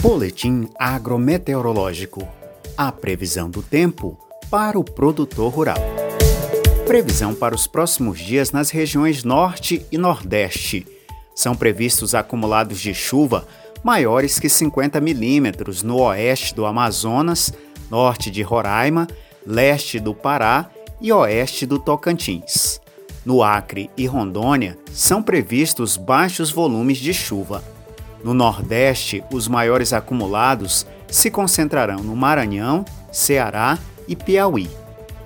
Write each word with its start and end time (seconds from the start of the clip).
Boletim 0.00 0.68
agrometeorológico. 0.78 2.26
A 2.76 2.92
previsão 2.92 3.50
do 3.50 3.64
tempo 3.64 4.16
para 4.48 4.78
o 4.78 4.84
produtor 4.84 5.52
rural. 5.52 5.78
Previsão 6.86 7.34
para 7.34 7.52
os 7.52 7.66
próximos 7.66 8.20
dias 8.20 8.52
nas 8.52 8.70
regiões 8.70 9.24
Norte 9.24 9.84
e 9.90 9.98
Nordeste. 9.98 10.86
São 11.34 11.56
previstos 11.56 12.14
acumulados 12.14 12.78
de 12.78 12.94
chuva 12.94 13.44
maiores 13.82 14.38
que 14.38 14.48
50 14.48 15.00
milímetros 15.00 15.82
no 15.82 16.00
oeste 16.00 16.54
do 16.54 16.64
Amazonas, 16.64 17.52
norte 17.90 18.30
de 18.30 18.42
Roraima, 18.42 19.08
leste 19.44 19.98
do 19.98 20.14
Pará 20.14 20.70
e 21.00 21.12
oeste 21.12 21.66
do 21.66 21.76
Tocantins. 21.76 22.80
No 23.26 23.42
Acre 23.42 23.90
e 23.96 24.06
Rondônia, 24.06 24.78
são 24.92 25.20
previstos 25.20 25.96
baixos 25.96 26.52
volumes 26.52 26.98
de 26.98 27.12
chuva. 27.12 27.77
No 28.22 28.34
Nordeste, 28.34 29.22
os 29.32 29.46
maiores 29.46 29.92
acumulados 29.92 30.86
se 31.06 31.30
concentrarão 31.30 32.02
no 32.02 32.16
Maranhão, 32.16 32.84
Ceará 33.12 33.78
e 34.06 34.16
Piauí. 34.16 34.68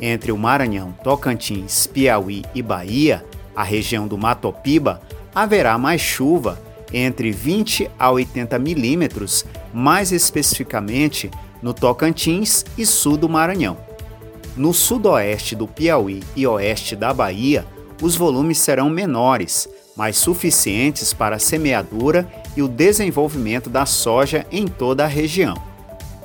Entre 0.00 0.30
o 0.30 0.38
Maranhão, 0.38 0.92
Tocantins, 1.02 1.86
Piauí 1.86 2.44
e 2.54 2.62
Bahia, 2.62 3.24
a 3.54 3.62
região 3.62 4.06
do 4.06 4.16
Matopiba, 4.16 5.00
haverá 5.34 5.76
mais 5.78 6.00
chuva, 6.00 6.60
entre 6.92 7.32
20 7.32 7.90
a 7.98 8.10
80 8.10 8.58
milímetros, 8.58 9.44
mais 9.74 10.12
especificamente 10.12 11.30
no 11.62 11.74
Tocantins 11.74 12.64
e 12.78 12.86
sul 12.86 13.16
do 13.16 13.28
Maranhão. 13.28 13.76
No 14.56 14.72
sudoeste 14.72 15.54
do 15.54 15.66
Piauí 15.66 16.22
e 16.34 16.46
oeste 16.46 16.94
da 16.94 17.12
Bahia, 17.12 17.66
os 18.00 18.14
volumes 18.16 18.58
serão 18.58 18.88
menores, 18.88 19.68
mas 19.96 20.16
suficientes 20.18 21.12
para 21.12 21.36
a 21.36 21.40
semeadura 21.40 22.28
e 22.56 22.62
o 22.62 22.68
desenvolvimento 22.68 23.70
da 23.70 23.86
soja 23.86 24.46
em 24.52 24.66
toda 24.66 25.04
a 25.04 25.08
região. 25.08 25.56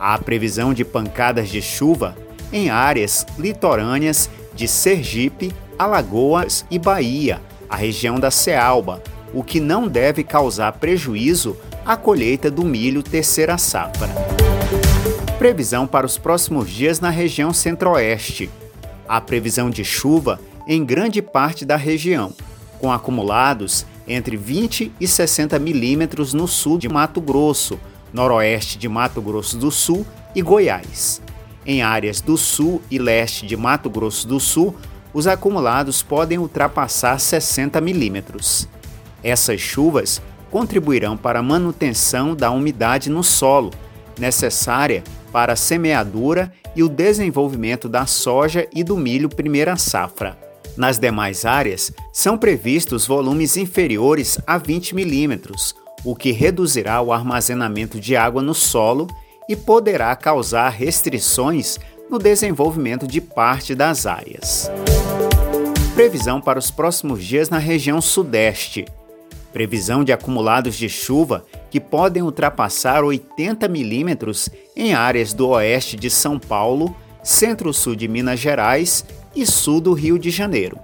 Há 0.00 0.16
previsão 0.18 0.72
de 0.72 0.84
pancadas 0.84 1.48
de 1.48 1.60
chuva 1.60 2.16
em 2.52 2.70
áreas 2.70 3.26
litorâneas 3.38 4.30
de 4.54 4.66
Sergipe, 4.66 5.52
Alagoas 5.78 6.64
e 6.70 6.78
Bahia, 6.78 7.40
a 7.68 7.76
região 7.76 8.18
da 8.18 8.30
Cealba, 8.30 9.02
o 9.34 9.44
que 9.44 9.60
não 9.60 9.86
deve 9.86 10.24
causar 10.24 10.72
prejuízo 10.72 11.56
à 11.84 11.96
colheita 11.96 12.50
do 12.50 12.64
milho 12.64 13.02
terceira 13.02 13.58
safra. 13.58 14.08
Previsão 15.38 15.86
para 15.86 16.06
os 16.06 16.16
próximos 16.16 16.70
dias 16.70 17.00
na 17.00 17.10
região 17.10 17.52
centro-oeste. 17.52 18.50
Há 19.06 19.20
previsão 19.20 19.70
de 19.70 19.84
chuva 19.84 20.40
em 20.66 20.84
grande 20.84 21.22
parte 21.22 21.64
da 21.64 21.76
região, 21.76 22.32
com 22.78 22.92
acumulados 22.92 23.84
entre 24.06 24.36
20 24.36 24.92
e 25.00 25.06
60 25.06 25.58
milímetros 25.58 26.32
no 26.32 26.48
sul 26.48 26.78
de 26.78 26.88
Mato 26.88 27.20
Grosso, 27.20 27.78
noroeste 28.12 28.78
de 28.78 28.88
Mato 28.88 29.20
Grosso 29.20 29.56
do 29.58 29.70
Sul 29.70 30.06
e 30.34 30.42
Goiás. 30.42 31.20
Em 31.66 31.82
áreas 31.82 32.20
do 32.20 32.36
sul 32.36 32.80
e 32.90 32.98
leste 32.98 33.46
de 33.46 33.56
Mato 33.56 33.90
Grosso 33.90 34.26
do 34.26 34.40
Sul, 34.40 34.74
os 35.12 35.26
acumulados 35.26 36.02
podem 36.02 36.38
ultrapassar 36.38 37.18
60 37.18 37.80
milímetros. 37.80 38.68
Essas 39.22 39.60
chuvas 39.60 40.22
contribuirão 40.50 41.16
para 41.16 41.40
a 41.40 41.42
manutenção 41.42 42.34
da 42.34 42.50
umidade 42.50 43.10
no 43.10 43.22
solo, 43.22 43.70
necessária 44.18 45.04
para 45.30 45.52
a 45.52 45.56
semeadura 45.56 46.52
e 46.74 46.82
o 46.82 46.88
desenvolvimento 46.88 47.88
da 47.88 48.06
soja 48.06 48.66
e 48.72 48.82
do 48.82 48.96
milho 48.96 49.28
primeira 49.28 49.76
safra. 49.76 50.47
Nas 50.78 50.96
demais 50.96 51.44
áreas, 51.44 51.92
são 52.12 52.38
previstos 52.38 53.04
volumes 53.04 53.56
inferiores 53.56 54.38
a 54.46 54.58
20 54.58 54.94
milímetros, 54.94 55.74
o 56.04 56.14
que 56.14 56.30
reduzirá 56.30 57.02
o 57.02 57.12
armazenamento 57.12 57.98
de 57.98 58.14
água 58.14 58.40
no 58.40 58.54
solo 58.54 59.08
e 59.48 59.56
poderá 59.56 60.14
causar 60.14 60.68
restrições 60.68 61.80
no 62.08 62.16
desenvolvimento 62.16 63.08
de 63.08 63.20
parte 63.20 63.74
das 63.74 64.06
áreas. 64.06 64.70
Previsão 65.96 66.40
para 66.40 66.60
os 66.60 66.70
próximos 66.70 67.24
dias 67.24 67.50
na 67.50 67.58
região 67.58 68.00
Sudeste. 68.00 68.84
Previsão 69.52 70.04
de 70.04 70.12
acumulados 70.12 70.76
de 70.76 70.88
chuva 70.88 71.44
que 71.72 71.80
podem 71.80 72.22
ultrapassar 72.22 73.02
80 73.02 73.66
milímetros 73.66 74.48
em 74.76 74.94
áreas 74.94 75.32
do 75.32 75.48
oeste 75.48 75.96
de 75.96 76.08
São 76.08 76.38
Paulo, 76.38 76.94
centro-sul 77.24 77.96
de 77.96 78.06
Minas 78.06 78.38
Gerais 78.38 79.04
e 79.38 79.46
sul 79.46 79.80
do 79.80 79.92
Rio 79.92 80.18
de 80.18 80.30
Janeiro. 80.30 80.80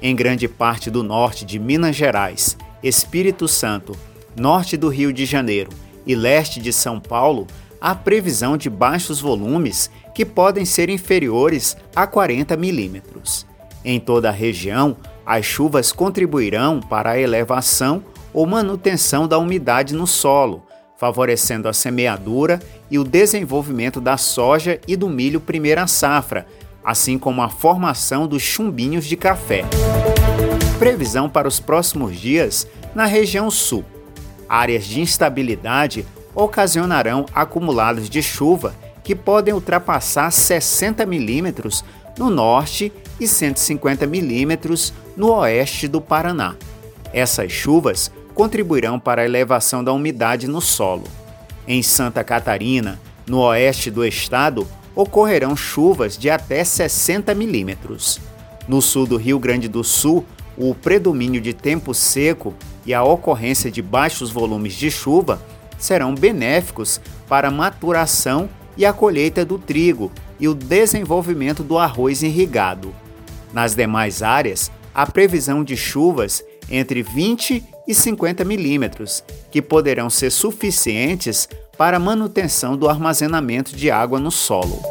Em 0.00 0.16
grande 0.16 0.48
parte 0.48 0.90
do 0.90 1.02
norte 1.02 1.44
de 1.44 1.58
Minas 1.58 1.94
Gerais, 1.94 2.56
Espírito 2.82 3.46
Santo, 3.46 3.94
norte 4.34 4.74
do 4.74 4.88
Rio 4.88 5.12
de 5.12 5.26
Janeiro 5.26 5.70
e 6.06 6.14
leste 6.14 6.60
de 6.60 6.72
São 6.72 6.98
Paulo, 6.98 7.46
há 7.78 7.94
previsão 7.94 8.56
de 8.56 8.70
baixos 8.70 9.20
volumes 9.20 9.90
que 10.14 10.24
podem 10.24 10.64
ser 10.64 10.88
inferiores 10.88 11.76
a 11.94 12.06
40 12.06 12.56
milímetros. 12.56 13.46
Em 13.84 14.00
toda 14.00 14.30
a 14.30 14.32
região, 14.32 14.96
as 15.26 15.44
chuvas 15.44 15.92
contribuirão 15.92 16.80
para 16.80 17.10
a 17.10 17.20
elevação 17.20 18.02
ou 18.32 18.46
manutenção 18.46 19.28
da 19.28 19.36
umidade 19.36 19.92
no 19.94 20.06
solo, 20.06 20.62
favorecendo 20.96 21.68
a 21.68 21.74
semeadura 21.74 22.60
e 22.90 22.98
o 22.98 23.04
desenvolvimento 23.04 24.00
da 24.00 24.16
soja 24.16 24.80
e 24.88 24.96
do 24.96 25.08
milho 25.08 25.38
primeira 25.38 25.86
safra, 25.86 26.46
assim 26.84 27.18
como 27.18 27.42
a 27.42 27.48
formação 27.48 28.26
dos 28.26 28.42
chumbinhos 28.42 29.04
de 29.04 29.16
café. 29.16 29.64
Previsão 30.78 31.28
para 31.28 31.48
os 31.48 31.60
próximos 31.60 32.18
dias 32.18 32.66
na 32.94 33.04
região 33.04 33.50
sul. 33.50 33.84
Áreas 34.48 34.84
de 34.84 35.00
instabilidade 35.00 36.06
ocasionarão 36.34 37.26
acumulados 37.34 38.08
de 38.08 38.22
chuva 38.22 38.74
que 39.02 39.14
podem 39.14 39.52
ultrapassar 39.52 40.30
60 40.30 41.04
milímetros 41.06 41.84
no 42.18 42.30
norte 42.30 42.92
e 43.18 43.26
150 43.26 44.06
milímetros 44.06 44.92
no 45.16 45.32
oeste 45.32 45.88
do 45.88 46.00
Paraná. 46.00 46.56
Essas 47.12 47.50
chuvas 47.50 48.10
contribuirão 48.34 48.98
para 48.98 49.22
a 49.22 49.24
elevação 49.24 49.82
da 49.82 49.92
umidade 49.92 50.46
no 50.46 50.60
solo. 50.60 51.04
Em 51.66 51.82
Santa 51.82 52.24
Catarina, 52.24 53.00
no 53.26 53.40
oeste 53.40 53.90
do 53.90 54.04
estado, 54.04 54.66
ocorrerão 55.00 55.56
chuvas 55.56 56.16
de 56.16 56.28
até 56.28 56.62
60 56.62 57.34
milímetros. 57.34 58.20
No 58.68 58.82
sul 58.82 59.06
do 59.06 59.16
Rio 59.16 59.38
Grande 59.38 59.68
do 59.68 59.82
Sul, 59.82 60.24
o 60.56 60.74
predomínio 60.74 61.40
de 61.40 61.54
tempo 61.54 61.94
seco 61.94 62.54
e 62.84 62.92
a 62.92 63.02
ocorrência 63.02 63.70
de 63.70 63.80
baixos 63.80 64.30
volumes 64.30 64.74
de 64.74 64.90
chuva 64.90 65.40
serão 65.78 66.14
benéficos 66.14 67.00
para 67.26 67.48
a 67.48 67.50
maturação 67.50 68.48
e 68.76 68.84
a 68.84 68.92
colheita 68.92 69.44
do 69.44 69.58
trigo 69.58 70.12
e 70.38 70.46
o 70.46 70.54
desenvolvimento 70.54 71.62
do 71.62 71.78
arroz 71.78 72.22
irrigado. 72.22 72.94
Nas 73.52 73.74
demais 73.74 74.22
áreas, 74.22 74.70
há 74.94 75.06
previsão 75.06 75.64
de 75.64 75.76
chuvas 75.76 76.44
entre 76.70 77.02
20 77.02 77.64
e 77.88 77.94
50 77.94 78.44
milímetros, 78.44 79.24
que 79.50 79.60
poderão 79.60 80.08
ser 80.08 80.30
suficientes 80.30 81.48
para 81.80 81.98
manutenção 81.98 82.76
do 82.76 82.90
armazenamento 82.90 83.74
de 83.74 83.90
água 83.90 84.20
no 84.20 84.30
solo. 84.30 84.82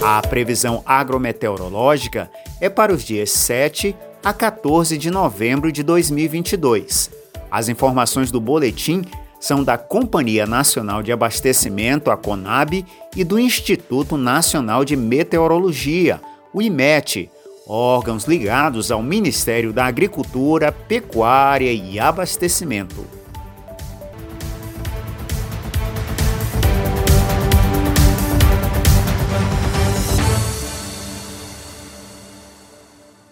A 0.00 0.22
previsão 0.22 0.82
agrometeorológica 0.86 2.30
é 2.62 2.70
para 2.70 2.94
os 2.94 3.04
dias 3.04 3.30
7 3.30 3.94
a 4.24 4.32
14 4.32 4.96
de 4.96 5.10
novembro 5.10 5.70
de 5.70 5.82
2022. 5.82 7.10
As 7.50 7.68
informações 7.68 8.30
do 8.30 8.40
boletim 8.40 9.02
são 9.38 9.62
da 9.62 9.76
Companhia 9.76 10.46
Nacional 10.46 11.02
de 11.02 11.12
Abastecimento, 11.12 12.10
a 12.10 12.16
CONAB, 12.16 12.86
e 13.14 13.22
do 13.22 13.38
Instituto 13.38 14.16
Nacional 14.16 14.86
de 14.86 14.96
Meteorologia, 14.96 16.22
o 16.54 16.62
IMET, 16.62 17.30
órgãos 17.66 18.24
ligados 18.24 18.90
ao 18.90 19.02
Ministério 19.02 19.74
da 19.74 19.84
Agricultura, 19.84 20.72
Pecuária 20.72 21.70
e 21.70 22.00
Abastecimento. 22.00 23.17